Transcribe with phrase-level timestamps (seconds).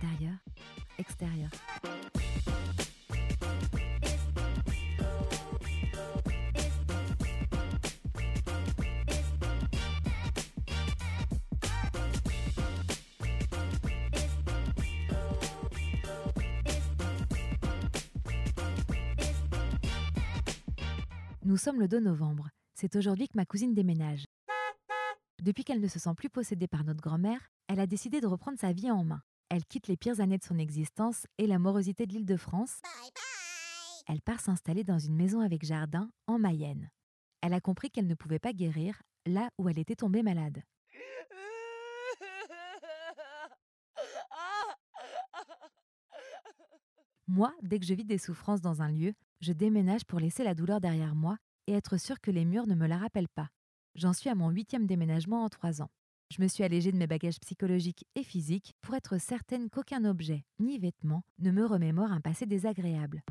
[0.00, 0.34] Intérieur,
[0.96, 1.50] extérieur.
[21.44, 22.50] Nous sommes le 2 novembre.
[22.74, 24.26] C'est aujourd'hui que ma cousine déménage.
[25.42, 28.58] Depuis qu'elle ne se sent plus possédée par notre grand-mère, elle a décidé de reprendre
[28.60, 29.22] sa vie en main.
[29.50, 32.82] Elle quitte les pires années de son existence et la morosité de l'île de France.
[34.06, 36.90] Elle part s'installer dans une maison avec jardin en Mayenne.
[37.40, 40.62] Elle a compris qu'elle ne pouvait pas guérir là où elle était tombée malade.
[47.26, 50.54] Moi, dès que je vis des souffrances dans un lieu, je déménage pour laisser la
[50.54, 51.36] douleur derrière moi
[51.66, 53.48] et être sûre que les murs ne me la rappellent pas.
[53.94, 55.90] J'en suis à mon huitième déménagement en trois ans.
[56.30, 60.44] Je me suis allégée de mes bagages psychologiques et physiques pour être certaine qu'aucun objet,
[60.58, 63.22] ni vêtement, ne me remémore un passé désagréable.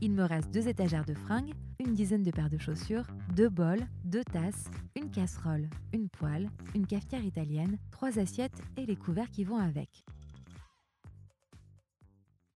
[0.00, 3.86] Il me reste deux étagères de fringues, une dizaine de paires de chaussures, deux bols,
[4.04, 9.44] deux tasses, une casserole, une poêle, une cafetière italienne, trois assiettes et les couverts qui
[9.44, 10.04] vont avec.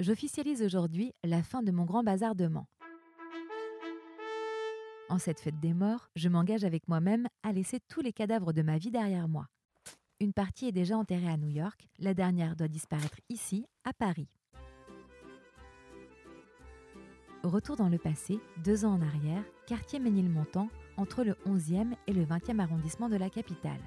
[0.00, 2.66] J'officialise aujourd'hui la fin de mon grand bazar de Mans.
[5.14, 8.62] En cette fête des morts, je m'engage avec moi-même à laisser tous les cadavres de
[8.62, 9.46] ma vie derrière moi.
[10.18, 14.26] Une partie est déjà enterrée à New York, la dernière doit disparaître ici, à Paris.
[17.44, 22.24] Retour dans le passé, deux ans en arrière, quartier Ménilmontant, entre le 11e et le
[22.24, 23.82] 20e arrondissement de la capitale.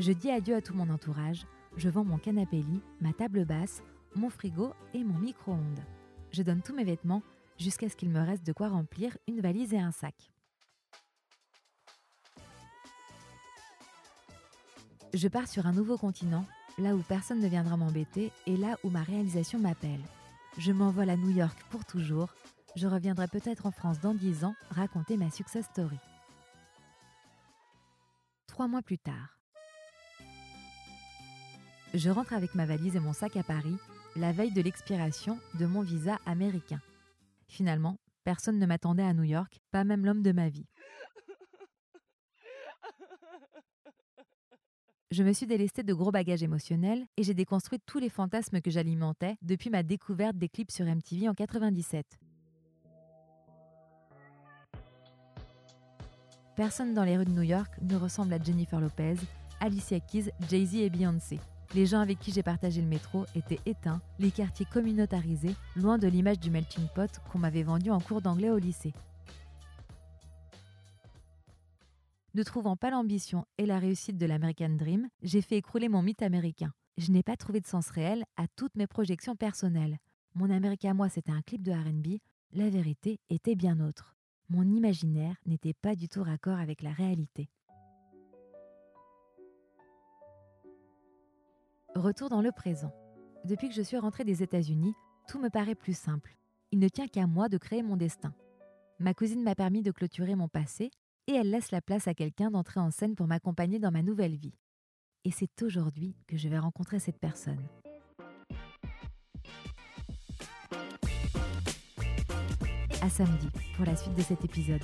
[0.00, 3.84] Je dis adieu à tout mon entourage, je vends mon canapé-lit, ma table basse,
[4.16, 5.84] mon frigo et mon micro-ondes.
[6.32, 7.22] Je donne tous mes vêtements
[7.56, 10.32] jusqu'à ce qu'il me reste de quoi remplir une valise et un sac.
[15.14, 16.44] Je pars sur un nouveau continent,
[16.78, 20.00] là où personne ne viendra m'embêter et là où ma réalisation m'appelle.
[20.58, 22.28] Je m'envole à New York pour toujours,
[22.76, 25.98] je reviendrai peut-être en France dans dix ans raconter ma success story.
[28.46, 29.38] Trois mois plus tard.
[31.94, 33.76] Je rentre avec ma valise et mon sac à Paris,
[34.16, 36.80] la veille de l'expiration de mon visa américain.
[37.48, 40.66] Finalement, personne ne m'attendait à New York, pas même l'homme de ma vie.
[45.12, 48.72] Je me suis délestée de gros bagages émotionnels et j'ai déconstruit tous les fantasmes que
[48.72, 52.04] j'alimentais depuis ma découverte des clips sur MTV en 97.
[56.56, 59.14] Personne dans les rues de New York ne ressemble à Jennifer Lopez,
[59.60, 61.38] Alicia Keys, Jay-Z et Beyoncé.
[61.76, 66.08] Les gens avec qui j'ai partagé le métro étaient éteints, les quartiers communautarisés, loin de
[66.08, 68.92] l'image du melting pot qu'on m'avait vendu en cours d'anglais au lycée.
[72.36, 76.22] Ne trouvant pas l'ambition et la réussite de l'American Dream, j'ai fait écrouler mon mythe
[76.22, 76.72] américain.
[76.98, 79.98] Je n'ai pas trouvé de sens réel à toutes mes projections personnelles.
[80.34, 82.20] Mon Amérique à moi, c'était un clip de RB.
[82.52, 84.16] La vérité était bien autre
[84.48, 87.48] mon imaginaire n'était pas du tout raccord avec la réalité.
[91.94, 92.92] Retour dans le présent.
[93.44, 94.94] Depuis que je suis rentrée des États-Unis,
[95.28, 96.36] tout me paraît plus simple.
[96.70, 98.34] Il ne tient qu'à moi de créer mon destin.
[98.98, 100.90] Ma cousine m'a permis de clôturer mon passé
[101.26, 104.36] et elle laisse la place à quelqu'un d'entrer en scène pour m'accompagner dans ma nouvelle
[104.36, 104.54] vie.
[105.24, 107.66] Et c'est aujourd'hui que je vais rencontrer cette personne.
[113.02, 114.82] À samedi pour la suite de cet épisode.